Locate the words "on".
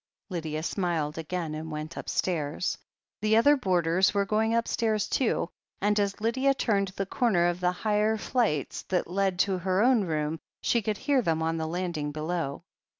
11.43-11.57